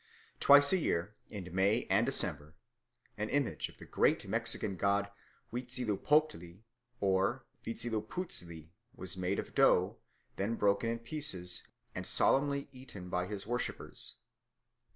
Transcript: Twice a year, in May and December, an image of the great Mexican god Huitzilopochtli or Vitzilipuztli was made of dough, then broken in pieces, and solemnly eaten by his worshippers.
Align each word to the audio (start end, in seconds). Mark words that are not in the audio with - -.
Twice 0.39 0.73
a 0.73 0.77
year, 0.79 1.13
in 1.29 1.53
May 1.53 1.85
and 1.87 2.07
December, 2.07 2.55
an 3.19 3.29
image 3.29 3.69
of 3.69 3.77
the 3.77 3.85
great 3.85 4.27
Mexican 4.27 4.75
god 4.75 5.11
Huitzilopochtli 5.53 6.63
or 6.99 7.45
Vitzilipuztli 7.63 8.71
was 8.95 9.15
made 9.15 9.37
of 9.37 9.53
dough, 9.53 9.99
then 10.37 10.55
broken 10.55 10.89
in 10.89 10.97
pieces, 10.97 11.67
and 11.93 12.07
solemnly 12.07 12.67
eaten 12.71 13.09
by 13.09 13.27
his 13.27 13.45
worshippers. 13.45 14.15